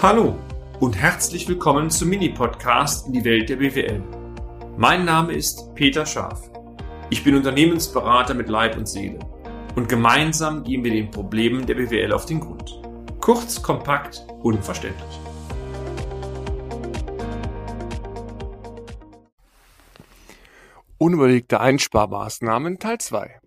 Hallo 0.00 0.38
und 0.78 0.96
herzlich 0.96 1.48
willkommen 1.48 1.90
zum 1.90 2.10
Mini-Podcast 2.10 3.08
in 3.08 3.14
die 3.14 3.24
Welt 3.24 3.48
der 3.48 3.56
BWL. 3.56 4.00
Mein 4.76 5.04
Name 5.04 5.32
ist 5.32 5.74
Peter 5.74 6.06
Scharf. 6.06 6.40
Ich 7.10 7.24
bin 7.24 7.34
Unternehmensberater 7.34 8.32
mit 8.34 8.48
Leib 8.48 8.76
und 8.76 8.88
Seele 8.88 9.18
und 9.74 9.88
gemeinsam 9.88 10.62
gehen 10.62 10.84
wir 10.84 10.92
den 10.92 11.10
Problemen 11.10 11.66
der 11.66 11.74
BWL 11.74 12.12
auf 12.12 12.26
den 12.26 12.38
Grund. 12.38 12.80
Kurz, 13.20 13.60
kompakt, 13.60 14.24
unverständlich. 14.40 15.20
Unüberlegte 20.98 21.58
Einsparmaßnahmen 21.58 22.78
Teil 22.78 22.98
2 22.98 23.40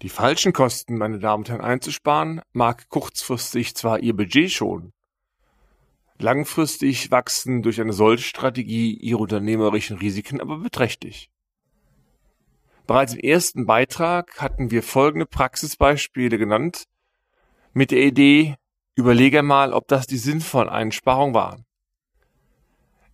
Die 0.00 0.08
falschen 0.08 0.54
Kosten, 0.54 0.96
meine 0.96 1.18
Damen 1.18 1.42
und 1.42 1.50
Herren, 1.50 1.60
einzusparen, 1.60 2.40
mag 2.54 2.88
kurzfristig 2.88 3.74
zwar 3.74 3.98
Ihr 3.98 4.16
Budget 4.16 4.50
schonen, 4.50 4.94
Langfristig 6.18 7.10
wachsen 7.10 7.62
durch 7.62 7.80
eine 7.80 7.92
solche 7.92 8.24
Strategie 8.24 8.94
ihre 8.94 9.18
unternehmerischen 9.18 9.98
Risiken 9.98 10.40
aber 10.40 10.58
beträchtlich. 10.58 11.30
Bereits 12.86 13.14
im 13.14 13.20
ersten 13.20 13.66
Beitrag 13.66 14.40
hatten 14.40 14.70
wir 14.70 14.82
folgende 14.82 15.26
Praxisbeispiele 15.26 16.38
genannt, 16.38 16.84
mit 17.72 17.90
der 17.90 18.02
Idee, 18.02 18.56
überlege 18.94 19.42
mal, 19.42 19.72
ob 19.72 19.88
das 19.88 20.06
die 20.06 20.18
sinnvollen 20.18 20.68
Einsparungen 20.68 21.34
waren. 21.34 21.64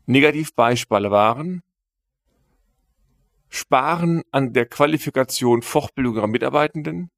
Negativbeispiele 0.07 1.11
waren 1.11 1.63
Sparen 3.51 4.23
an 4.31 4.53
der 4.53 4.67
Qualifikation 4.67 5.63
Fortbildung 5.63 6.17
ihrer 6.17 6.27
Mitarbeitenden, 6.27 7.11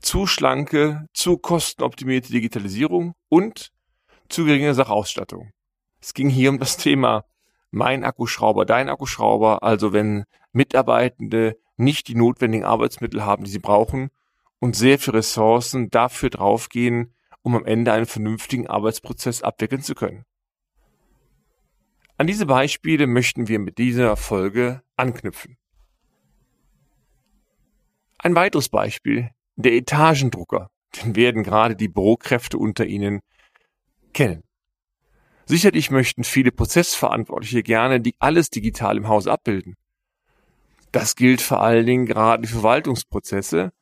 zu 0.00 0.26
schlanke, 0.26 1.06
zu 1.12 1.38
kostenoptimierte 1.38 2.32
Digitalisierung 2.32 3.14
und 3.28 3.70
zu 4.28 4.44
geringe 4.44 4.74
Sachausstattung. 4.74 5.50
Es 6.00 6.14
ging 6.14 6.30
hier 6.30 6.50
um 6.50 6.58
das 6.58 6.76
Thema 6.76 7.24
mein 7.70 8.04
Akkuschrauber, 8.04 8.64
dein 8.64 8.88
Akkuschrauber, 8.88 9.62
also 9.62 9.92
wenn 9.92 10.24
Mitarbeitende 10.52 11.58
nicht 11.76 12.08
die 12.08 12.14
notwendigen 12.14 12.64
Arbeitsmittel 12.64 13.24
haben, 13.24 13.44
die 13.44 13.50
sie 13.50 13.58
brauchen 13.58 14.10
und 14.58 14.76
sehr 14.76 14.98
viel 14.98 15.14
Ressourcen 15.14 15.90
dafür 15.90 16.30
draufgehen, 16.30 17.14
um 17.42 17.54
am 17.54 17.64
Ende 17.64 17.92
einen 17.92 18.06
vernünftigen 18.06 18.66
Arbeitsprozess 18.66 19.42
abwickeln 19.42 19.82
zu 19.82 19.94
können. 19.94 20.24
An 22.16 22.26
diese 22.26 22.44
Beispiele 22.44 23.06
möchten 23.06 23.48
wir 23.48 23.58
mit 23.58 23.78
dieser 23.78 24.16
Folge 24.16 24.82
anknüpfen. 24.96 25.56
Ein 28.18 28.34
weiteres 28.34 28.68
Beispiel, 28.68 29.30
der 29.62 29.72
Etagendrucker, 29.74 30.70
den 30.96 31.16
werden 31.16 31.42
gerade 31.42 31.76
die 31.76 31.88
Bürokräfte 31.88 32.58
unter 32.58 32.86
Ihnen 32.86 33.20
kennen. 34.12 34.42
Sicherlich 35.46 35.90
möchten 35.90 36.22
viele 36.24 36.52
Prozessverantwortliche 36.52 37.62
gerne 37.62 38.00
die 38.00 38.14
alles 38.18 38.50
digital 38.50 38.96
im 38.96 39.08
Haus 39.08 39.26
abbilden. 39.26 39.74
Das 40.92 41.16
gilt 41.16 41.40
vor 41.40 41.60
allen 41.60 41.86
Dingen 41.86 42.06
gerade 42.06 42.46
für 42.46 42.54
Verwaltungsprozesse, 42.54 43.72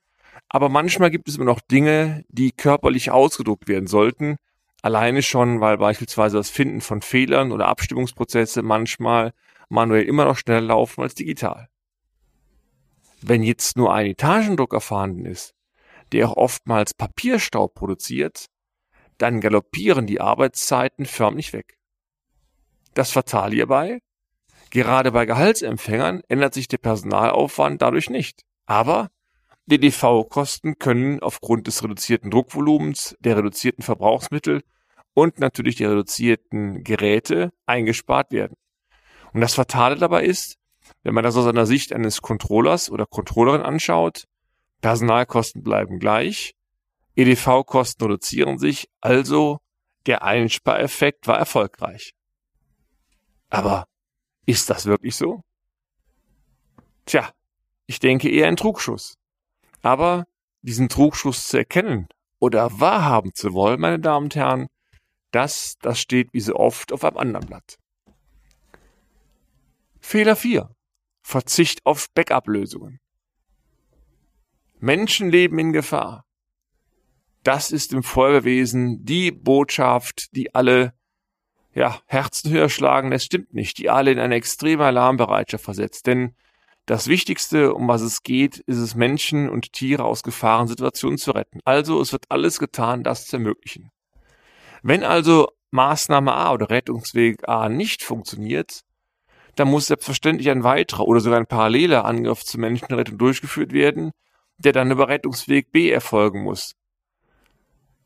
aber 0.48 0.68
manchmal 0.68 1.10
gibt 1.10 1.28
es 1.28 1.36
immer 1.36 1.44
noch 1.44 1.60
Dinge, 1.60 2.24
die 2.28 2.52
körperlich 2.52 3.10
ausgedruckt 3.10 3.68
werden 3.68 3.86
sollten, 3.86 4.36
alleine 4.82 5.22
schon, 5.22 5.60
weil 5.60 5.78
beispielsweise 5.78 6.36
das 6.36 6.50
Finden 6.50 6.80
von 6.80 7.02
Fehlern 7.02 7.52
oder 7.52 7.66
Abstimmungsprozesse 7.68 8.62
manchmal 8.62 9.32
manuell 9.68 10.04
immer 10.04 10.24
noch 10.24 10.36
schneller 10.36 10.62
laufen 10.62 11.02
als 11.02 11.14
digital. 11.14 11.68
Wenn 13.20 13.42
jetzt 13.42 13.76
nur 13.76 13.92
ein 13.92 14.06
Etagendrucker 14.06 14.80
vorhanden 14.80 15.26
ist, 15.26 15.54
der 16.12 16.28
auch 16.28 16.36
oftmals 16.36 16.94
Papierstaub 16.94 17.74
produziert, 17.74 18.46
dann 19.18 19.40
galoppieren 19.40 20.06
die 20.06 20.20
Arbeitszeiten 20.20 21.06
förmlich 21.06 21.52
weg. 21.52 21.78
Das 22.94 23.10
Fatale 23.10 23.54
hierbei? 23.54 24.00
Gerade 24.70 25.12
bei 25.12 25.24
Gehaltsempfängern 25.26 26.22
ändert 26.28 26.54
sich 26.54 26.68
der 26.68 26.78
Personalaufwand 26.78 27.80
dadurch 27.80 28.10
nicht. 28.10 28.42
Aber 28.66 29.08
die 29.66 29.78
DV-Kosten 29.78 30.78
können 30.78 31.20
aufgrund 31.20 31.66
des 31.66 31.82
reduzierten 31.82 32.30
Druckvolumens, 32.30 33.16
der 33.20 33.36
reduzierten 33.36 33.82
Verbrauchsmittel 33.82 34.62
und 35.14 35.40
natürlich 35.40 35.76
der 35.76 35.90
reduzierten 35.90 36.84
Geräte 36.84 37.50
eingespart 37.66 38.30
werden. 38.30 38.56
Und 39.32 39.40
das 39.40 39.54
Fatale 39.54 39.96
dabei 39.96 40.24
ist, 40.24 40.56
wenn 41.02 41.14
man 41.14 41.24
das 41.24 41.36
aus 41.36 41.46
einer 41.46 41.66
Sicht 41.66 41.92
eines 41.92 42.22
Controllers 42.22 42.90
oder 42.90 43.06
Controllerin 43.06 43.62
anschaut, 43.62 44.24
Personalkosten 44.80 45.62
bleiben 45.62 45.98
gleich, 45.98 46.54
EDV-Kosten 47.16 48.04
reduzieren 48.04 48.58
sich, 48.58 48.88
also 49.00 49.58
der 50.06 50.22
Einspareffekt 50.22 51.26
war 51.26 51.38
erfolgreich. 51.38 52.14
Aber 53.50 53.86
ist 54.46 54.70
das 54.70 54.86
wirklich 54.86 55.16
so? 55.16 55.42
Tja, 57.06 57.32
ich 57.86 57.98
denke 57.98 58.30
eher 58.30 58.48
ein 58.48 58.56
Trugschuss. 58.56 59.14
Aber 59.82 60.26
diesen 60.62 60.88
Trugschuss 60.88 61.48
zu 61.48 61.58
erkennen 61.58 62.08
oder 62.38 62.80
wahrhaben 62.80 63.34
zu 63.34 63.52
wollen, 63.52 63.80
meine 63.80 63.98
Damen 63.98 64.26
und 64.26 64.36
Herren, 64.36 64.68
das, 65.30 65.76
das 65.80 65.98
steht 65.98 66.32
wie 66.32 66.40
so 66.40 66.54
oft 66.54 66.92
auf 66.92 67.04
einem 67.04 67.16
anderen 67.16 67.46
Blatt. 67.46 67.78
Fehler 70.00 70.36
4. 70.36 70.70
Verzicht 71.22 71.84
auf 71.84 72.06
Backup-Lösungen. 72.14 73.00
Menschen 74.80 75.30
leben 75.30 75.58
in 75.58 75.72
Gefahr. 75.72 76.24
Das 77.42 77.70
ist 77.70 77.92
im 77.92 78.02
Feuerwehrwesen 78.02 79.04
die 79.04 79.30
Botschaft, 79.30 80.34
die 80.36 80.54
alle 80.54 80.92
ja, 81.74 82.00
Herzen 82.06 82.50
höher 82.50 82.68
schlagen, 82.68 83.10
das 83.10 83.24
stimmt 83.24 83.54
nicht, 83.54 83.78
die 83.78 83.90
alle 83.90 84.10
in 84.10 84.18
eine 84.18 84.34
extreme 84.34 84.84
Alarmbereitschaft 84.84 85.64
versetzt. 85.64 86.06
Denn 86.06 86.34
das 86.86 87.06
Wichtigste, 87.06 87.74
um 87.74 87.86
was 87.86 88.00
es 88.02 88.22
geht, 88.22 88.58
ist 88.58 88.78
es, 88.78 88.94
Menschen 88.94 89.48
und 89.48 89.72
Tiere 89.72 90.04
aus 90.04 90.22
Gefahrensituationen 90.22 91.18
zu 91.18 91.32
retten. 91.32 91.60
Also 91.64 92.00
es 92.00 92.12
wird 92.12 92.24
alles 92.30 92.58
getan, 92.58 93.04
das 93.04 93.26
zu 93.26 93.36
ermöglichen. 93.36 93.90
Wenn 94.82 95.04
also 95.04 95.48
Maßnahme 95.70 96.32
A 96.32 96.52
oder 96.52 96.70
Rettungsweg 96.70 97.48
A 97.48 97.68
nicht 97.68 98.02
funktioniert, 98.02 98.80
dann 99.54 99.68
muss 99.68 99.86
selbstverständlich 99.86 100.50
ein 100.50 100.64
weiterer 100.64 101.06
oder 101.06 101.20
sogar 101.20 101.38
ein 101.38 101.46
paralleler 101.46 102.04
Angriff 102.04 102.44
zur 102.44 102.60
Menschenrettung 102.60 103.18
durchgeführt 103.18 103.72
werden, 103.72 104.12
der 104.58 104.72
dann 104.72 104.90
über 104.90 105.08
Rettungsweg 105.08 105.72
B 105.72 105.90
erfolgen 105.90 106.42
muss. 106.42 106.74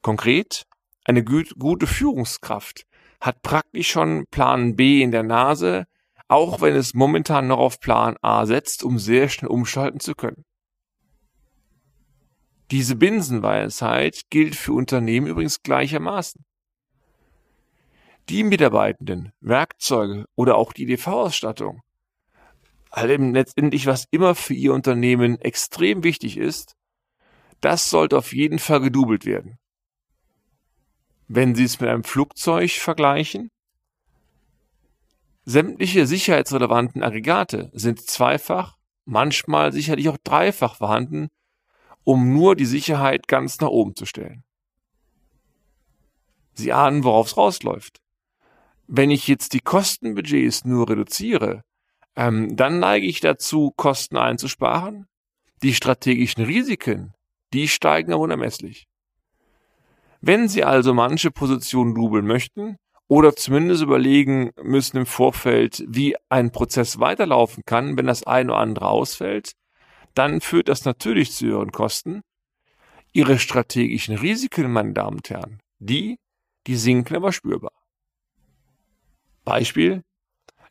Konkret, 0.02 0.64
eine 1.04 1.24
gute 1.24 1.86
Führungskraft 1.86 2.86
hat 3.20 3.42
praktisch 3.42 3.90
schon 3.90 4.26
Plan 4.30 4.76
B 4.76 5.02
in 5.02 5.10
der 5.10 5.22
Nase, 5.22 5.86
auch 6.28 6.60
wenn 6.60 6.74
es 6.74 6.94
momentan 6.94 7.46
noch 7.48 7.58
auf 7.58 7.80
Plan 7.80 8.16
A 8.22 8.46
setzt, 8.46 8.84
um 8.84 8.98
sehr 8.98 9.28
schnell 9.28 9.50
umschalten 9.50 10.00
zu 10.00 10.14
können. 10.14 10.44
Diese 12.70 12.96
Binsenweisheit 12.96 14.22
gilt 14.30 14.56
für 14.56 14.72
Unternehmen 14.72 15.26
übrigens 15.26 15.62
gleichermaßen. 15.62 16.44
Die 18.28 18.44
Mitarbeitenden, 18.44 19.32
Werkzeuge 19.41 20.24
oder 20.36 20.56
auch 20.56 20.72
die 20.72 20.86
DV-Ausstattung, 20.86 21.82
allem 22.92 23.34
letztendlich, 23.34 23.86
was 23.86 24.06
immer 24.10 24.34
für 24.34 24.54
Ihr 24.54 24.72
Unternehmen 24.72 25.41
extrem 25.41 26.04
wichtig 26.04 26.36
ist, 26.36 26.76
das 27.60 27.91
sollte 27.91 28.19
auf 28.19 28.32
jeden 28.32 28.58
Fall 28.58 28.80
gedubelt 28.80 29.25
werden. 29.25 29.58
Wenn 31.28 31.54
Sie 31.54 31.64
es 31.64 31.80
mit 31.80 31.88
einem 31.88 32.04
Flugzeug 32.04 32.70
vergleichen, 32.72 33.48
sämtliche 35.44 36.06
sicherheitsrelevanten 36.06 37.03
Aggregate 37.03 37.70
sind 37.72 38.00
zweifach, 38.00 38.76
manchmal 39.04 39.72
sicherlich 39.72 40.09
auch 40.09 40.19
dreifach 40.22 40.76
vorhanden, 40.76 41.28
um 42.04 42.32
nur 42.32 42.56
die 42.56 42.66
Sicherheit 42.66 43.28
ganz 43.28 43.60
nach 43.60 43.69
oben 43.69 43.97
zu 43.97 44.06
stellen. 44.06 44.44
Sie 46.54 46.72
ahnen, 46.72 47.04
worauf 47.04 47.28
es 47.28 47.36
rausläuft. 47.36 48.00
Wenn 48.86 49.10
ich 49.10 49.27
jetzt 49.27 49.54
die 49.54 49.60
Kostenbudgets 49.60 50.65
nur 50.65 50.91
reduziere, 50.91 51.62
ähm, 52.16 52.56
dann 52.56 52.78
neige 52.78 53.06
ich 53.06 53.20
dazu, 53.20 53.72
Kosten 53.76 54.16
einzusparen. 54.16 55.06
Die 55.62 55.74
strategischen 55.74 56.44
Risiken, 56.44 57.14
die 57.53 57.68
steigen 57.68 58.12
aber 58.12 58.22
unermesslich. 58.22 58.86
Wenn 60.20 60.48
Sie 60.48 60.64
also 60.64 60.94
manche 60.94 61.30
Positionen 61.30 61.94
dubeln 61.94 62.26
möchten 62.26 62.76
oder 63.09 63.34
zumindest 63.34 63.82
überlegen 63.82 64.53
müssen 64.62 64.98
im 64.98 65.06
Vorfeld, 65.06 65.84
wie 65.88 66.16
ein 66.28 66.53
Prozess 66.53 67.00
weiterlaufen 67.00 67.64
kann, 67.66 67.97
wenn 67.97 68.06
das 68.06 68.24
eine 68.24 68.53
oder 68.53 68.60
andere 68.60 68.88
ausfällt, 68.88 69.53
dann 70.15 70.41
führt 70.41 70.68
das 70.68 70.84
natürlich 70.84 71.32
zu 71.32 71.47
Ihren 71.47 71.72
Kosten. 71.72 72.22
Ihre 73.12 73.38
strategischen 73.38 74.16
Risiken, 74.16 74.72
meine 74.72 74.92
Damen 74.94 75.16
und 75.16 75.28
Herren, 75.28 75.60
die, 75.78 76.18
die 76.66 76.76
sinken 76.76 77.16
aber 77.16 77.32
spürbar. 77.32 77.72
Beispiel, 79.44 80.03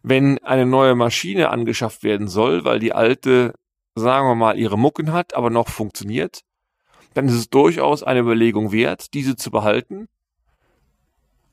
wenn 0.03 0.39
eine 0.39 0.65
neue 0.65 0.95
Maschine 0.95 1.49
angeschafft 1.49 2.03
werden 2.03 2.27
soll, 2.27 2.65
weil 2.65 2.79
die 2.79 2.93
alte, 2.93 3.53
sagen 3.95 4.27
wir 4.27 4.35
mal, 4.35 4.57
ihre 4.57 4.77
Mucken 4.77 5.11
hat, 5.13 5.35
aber 5.35 5.49
noch 5.49 5.69
funktioniert, 5.69 6.41
dann 7.13 7.27
ist 7.27 7.35
es 7.35 7.49
durchaus 7.49 8.03
eine 8.03 8.21
Überlegung 8.21 8.71
wert, 8.71 9.13
diese 9.13 9.35
zu 9.35 9.51
behalten 9.51 10.07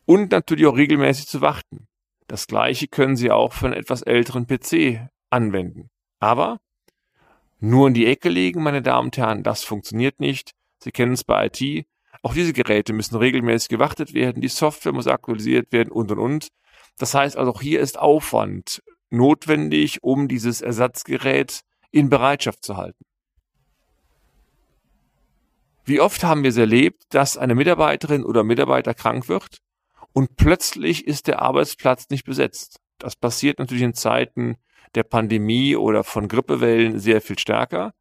und 0.07 0.31
natürlich 0.31 0.67
auch 0.67 0.77
regelmäßig 0.77 1.27
zu 1.27 1.41
warten. 1.41 1.87
Das 2.29 2.47
gleiche 2.47 2.89
können 2.89 3.17
Sie 3.17 3.31
auch 3.31 3.53
für 3.53 3.67
einen 3.67 3.75
etwas 3.75 4.03
älteren 4.03 4.47
PC 4.47 5.09
anwenden. 5.31 5.91
Aber 6.21 6.61
nur 7.61 7.89
in 7.89 7.95
die 7.95 8.07
Ecke 8.07 8.29
legen, 8.29 8.63
meine 8.63 8.83
Damen 8.83 9.07
und 9.09 9.17
Herren, 9.17 9.43
das 9.43 9.65
funktioniert 9.65 10.21
nicht. 10.21 10.53
Sie 10.83 10.93
kennen 10.93 11.13
es 11.13 11.25
bei 11.25 11.47
IT. 11.47 11.87
Auch 12.23 12.35
diese 12.35 12.53
Geräte 12.53 12.93
müssen 12.93 13.17
regelmäßig 13.17 13.69
gewartet 13.69 14.15
werden, 14.15 14.43
die 14.43 14.49
Software 14.49 14.93
muss 14.93 15.07
aktualisiert 15.07 15.73
werden 15.73 15.91
und 15.91 16.11
und 16.13 16.19
und. 16.19 16.49
Das 16.99 17.15
heißt 17.15 17.37
also, 17.37 17.53
auch 17.53 17.63
hier 17.63 17.81
ist 17.81 17.99
Aufwand 17.99 18.83
notwendig, 19.11 20.03
um 20.03 20.29
dieses 20.29 20.61
Ersatzgerät 20.61 21.63
in 21.91 22.11
Bereitschaft 22.11 22.65
zu 22.65 22.77
halten. 22.77 23.05
Wie 25.85 26.01
oft 26.01 26.23
haben 26.23 26.43
wir 26.43 26.51
es 26.51 26.59
erlebt, 26.59 27.05
dass 27.11 27.39
eine 27.39 27.55
Mitarbeiterin 27.55 28.25
oder 28.25 28.45
Mitarbeiter 28.45 28.93
krank 28.93 29.29
wird 29.29 29.59
und 30.13 30.37
plötzlich 30.37 31.07
ist 31.07 31.29
der 31.29 31.41
Arbeitsplatz 31.41 32.11
nicht 32.11 32.25
besetzt. 32.25 32.81
Das 32.99 33.17
passiert 33.17 33.59
natürlich 33.59 33.85
in 33.85 33.95
Zeiten 33.95 34.57
der 34.95 35.05
Pandemie 35.05 35.77
oder 35.77 36.05
von 36.05 36.29
Grippewellen 36.29 36.99
sehr 36.99 37.21
viel 37.21 37.39
stärker. 37.39 37.95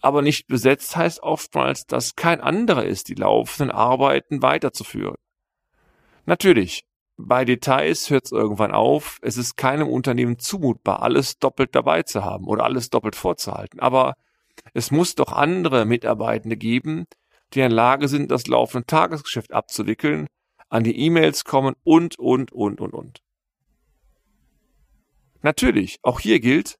Aber 0.00 0.22
nicht 0.22 0.46
besetzt 0.46 0.96
heißt 0.96 1.22
oftmals, 1.22 1.86
dass 1.86 2.14
kein 2.14 2.40
anderer 2.40 2.84
ist, 2.84 3.08
die 3.08 3.14
laufenden 3.14 3.72
Arbeiten 3.72 4.42
weiterzuführen. 4.42 5.16
Natürlich, 6.24 6.84
bei 7.18 7.44
Details 7.44 8.10
hört 8.10 8.26
es 8.26 8.32
irgendwann 8.32 8.70
auf. 8.72 9.18
Es 9.22 9.36
ist 9.36 9.56
keinem 9.56 9.88
Unternehmen 9.88 10.38
zumutbar, 10.38 11.02
alles 11.02 11.38
doppelt 11.38 11.74
dabei 11.74 12.04
zu 12.04 12.24
haben 12.24 12.46
oder 12.46 12.64
alles 12.64 12.90
doppelt 12.90 13.16
vorzuhalten. 13.16 13.80
Aber 13.80 14.14
es 14.72 14.90
muss 14.90 15.16
doch 15.16 15.32
andere 15.32 15.84
Mitarbeitende 15.84 16.56
geben, 16.56 17.06
die 17.52 17.58
in 17.58 17.68
der 17.68 17.76
Lage 17.76 18.08
sind, 18.08 18.30
das 18.30 18.46
laufende 18.46 18.86
Tagesgeschäft 18.86 19.52
abzuwickeln 19.52 20.28
an 20.68 20.84
die 20.84 20.98
E-Mails 20.98 21.44
kommen 21.44 21.74
und, 21.82 22.18
und, 22.18 22.52
und, 22.52 22.80
und, 22.80 22.92
und. 22.92 23.20
Natürlich, 25.42 25.98
auch 26.02 26.20
hier 26.20 26.40
gilt, 26.40 26.76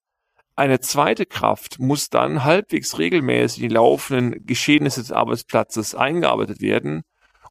eine 0.55 0.81
zweite 0.81 1.27
Kraft 1.27 1.79
muss 1.79 2.11
dann 2.11 2.45
halbwegs 2.45 2.99
regelmäßig 2.99 3.63
in 3.63 3.69
die 3.69 3.75
laufenden 3.75 4.47
Geschehnisse 4.47 5.01
des 5.01 5.13
Arbeitsplatzes 5.13 5.95
eingearbeitet 5.95 6.61
werden 6.61 7.03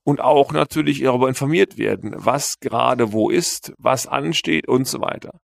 und 0.07 0.21
auch 0.21 0.53
natürlich 0.53 1.01
darüber 1.01 1.27
informiert 1.27 1.77
werden, 1.77 2.13
was 2.15 2.61
gerade 2.61 3.11
wo 3.11 3.29
ist, 3.29 3.73
was 3.77 4.07
ansteht 4.07 4.65
und 4.65 4.87
so 4.87 5.01
weiter. 5.01 5.37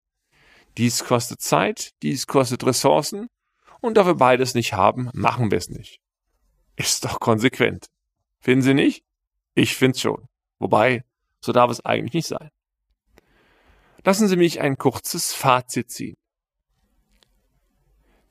Dies 0.78 1.04
kostet 1.04 1.42
Zeit, 1.42 1.94
dies 2.04 2.28
kostet 2.28 2.64
Ressourcen 2.64 3.26
und 3.80 3.98
da 3.98 4.06
wir 4.06 4.14
beides 4.14 4.54
nicht 4.54 4.74
haben, 4.74 5.10
machen 5.14 5.50
wir 5.50 5.58
es 5.58 5.70
nicht. 5.70 5.98
Ist 6.76 7.06
doch 7.06 7.20
konsequent. 7.20 7.88
Finden 8.40 8.62
Sie 8.62 8.76
nicht? 8.76 9.04
Ich 9.56 9.76
find's 9.76 10.00
schon. 10.00 10.28
Wobei, 10.60 11.06
so 11.44 11.54
darf 11.54 11.72
es 11.72 11.84
eigentlich 11.84 12.14
nicht 12.14 12.28
sein. 12.28 12.50
Lassen 14.06 14.28
Sie 14.28 14.36
mich 14.36 14.62
ein 14.62 14.78
kurzes 14.78 15.34
Fazit 15.34 15.90
ziehen. 15.90 16.18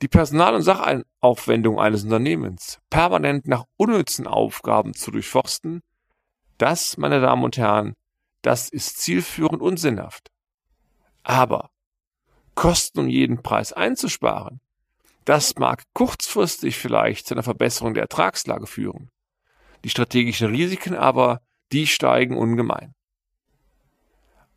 Die 0.01 0.07
Personal- 0.07 0.55
und 0.55 0.61
Sachaufwendung 0.61 1.77
eines 1.77 2.05
Unternehmens 2.05 2.79
permanent 2.89 3.49
nach 3.49 3.65
unnützen 3.75 4.27
Aufgaben 4.27 4.93
zu 4.93 5.11
durchforsten, 5.11 5.81
das, 6.61 6.97
meine 6.97 7.21
Damen 7.21 7.43
und 7.43 7.57
Herren, 7.57 7.95
das 8.41 8.69
ist 8.69 8.99
zielführend 8.99 9.61
und 9.61 9.77
sinnhaft. 9.77 10.31
Aber 11.23 11.71
Kosten 12.55 12.99
um 12.99 13.07
jeden 13.07 13.41
Preis 13.41 13.73
einzusparen, 13.73 14.59
das 15.25 15.55
mag 15.55 15.83
kurzfristig 15.93 16.77
vielleicht 16.77 17.27
zu 17.27 17.35
einer 17.35 17.43
Verbesserung 17.43 17.93
der 17.93 18.03
Ertragslage 18.03 18.67
führen. 18.67 19.09
Die 19.83 19.89
strategischen 19.89 20.49
Risiken 20.49 20.95
aber 20.95 21.41
die 21.71 21.87
steigen 21.87 22.37
ungemein. 22.37 22.93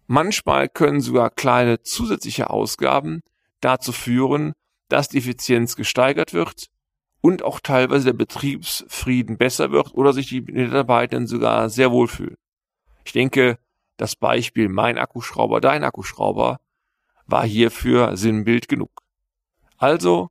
Manchmal 0.06 0.68
können 0.68 1.00
sogar 1.00 1.30
kleine 1.30 1.82
zusätzliche 1.82 2.50
Ausgaben 2.50 3.20
dazu 3.60 3.92
führen, 3.92 4.52
dass 4.88 5.08
die 5.08 5.18
Effizienz 5.18 5.76
gesteigert 5.76 6.34
wird 6.34 6.66
und 7.24 7.42
auch 7.42 7.58
teilweise 7.58 8.04
der 8.04 8.12
Betriebsfrieden 8.12 9.38
besser 9.38 9.70
wird 9.70 9.94
oder 9.94 10.12
sich 10.12 10.28
die 10.28 10.42
Mitarbeiter 10.42 11.26
sogar 11.26 11.70
sehr 11.70 11.90
wohlfühlen. 11.90 12.36
Ich 13.06 13.12
denke, 13.12 13.56
das 13.96 14.14
Beispiel 14.14 14.68
mein 14.68 14.98
Akkuschrauber, 14.98 15.62
dein 15.62 15.84
Akkuschrauber 15.84 16.60
war 17.24 17.46
hierfür 17.46 18.18
Sinnbild 18.18 18.68
genug. 18.68 18.90
Also, 19.78 20.28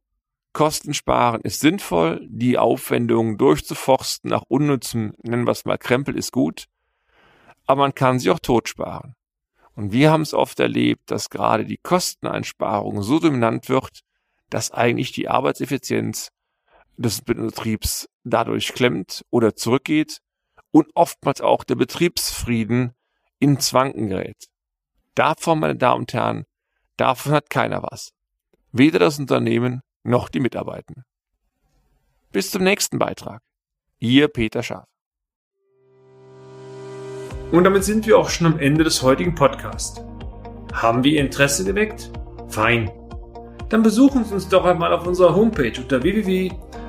Kosten 0.53 0.93
sparen 0.93 1.41
ist 1.41 1.61
sinnvoll, 1.61 2.27
die 2.29 2.59
Aufwendungen 2.59 3.39
durchzuforsten 3.39 4.29
nach 4.29 4.43
unnützem, 4.47 5.15
nennen 5.23 5.47
wir 5.47 5.51
es 5.53 5.65
mal 5.65 5.79
Krempel, 5.79 6.15
ist 6.15 6.31
gut, 6.31 6.65
aber 7.65 7.81
man 7.81 7.95
kann 7.95 8.19
sie 8.19 8.29
auch 8.29 8.39
totsparen. 8.39 9.15
Und 9.73 9.93
wir 9.93 10.11
haben 10.11 10.21
es 10.21 10.35
oft 10.35 10.59
erlebt, 10.59 11.09
dass 11.09 11.31
gerade 11.31 11.65
die 11.65 11.79
Kosteneinsparung 11.81 13.01
so 13.01 13.17
dominant 13.17 13.67
wird, 13.67 14.01
dass 14.51 14.69
eigentlich 14.69 15.11
die 15.11 15.27
Arbeitseffizienz 15.27 16.29
des 16.97 17.21
Betriebs 17.21 18.07
dadurch 18.23 18.73
klemmt 18.73 19.23
oder 19.29 19.55
zurückgeht 19.55 20.19
und 20.71 20.87
oftmals 20.95 21.41
auch 21.41 21.63
der 21.63 21.75
Betriebsfrieden 21.75 22.93
in 23.39 23.59
Zwanken 23.59 24.09
gerät. 24.09 24.47
Davon, 25.15 25.59
meine 25.59 25.75
Damen 25.75 26.01
und 26.01 26.13
Herren, 26.13 26.45
davon 26.97 27.33
hat 27.33 27.49
keiner 27.49 27.83
was. 27.83 28.11
Weder 28.71 28.99
das 28.99 29.19
Unternehmen 29.19 29.81
noch 30.03 30.29
die 30.29 30.39
Mitarbeiter. 30.39 31.03
Bis 32.31 32.49
zum 32.49 32.63
nächsten 32.63 32.97
Beitrag. 32.97 33.41
Ihr 33.99 34.27
Peter 34.27 34.63
Schaaf. 34.63 34.87
Und 37.51 37.65
damit 37.65 37.83
sind 37.83 38.07
wir 38.07 38.17
auch 38.17 38.29
schon 38.29 38.47
am 38.47 38.57
Ende 38.57 38.83
des 38.83 39.03
heutigen 39.03 39.35
Podcasts. 39.35 40.01
Haben 40.73 41.03
wir 41.03 41.11
Ihr 41.11 41.21
Interesse 41.21 41.63
geweckt? 41.63 42.11
Fein. 42.47 42.91
Dann 43.69 43.83
besuchen 43.83 44.25
Sie 44.25 44.33
uns 44.33 44.49
doch 44.49 44.65
einmal 44.65 44.91
auf 44.91 45.05
unserer 45.05 45.35
Homepage 45.35 45.79
unter 45.79 46.03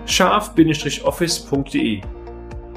www.scharf-office.de 0.06 2.00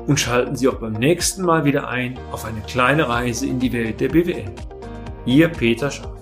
und 0.08 0.20
schalten 0.20 0.56
Sie 0.56 0.68
auch 0.68 0.76
beim 0.76 0.94
nächsten 0.94 1.44
Mal 1.44 1.66
wieder 1.66 1.88
ein 1.90 2.18
auf 2.32 2.46
eine 2.46 2.62
kleine 2.62 3.10
Reise 3.10 3.46
in 3.46 3.60
die 3.60 3.74
Welt 3.74 4.00
der 4.00 4.10
BWL. 4.10 4.46
Ihr 5.26 5.50
Peter 5.50 5.92
Scharf. 5.92 6.17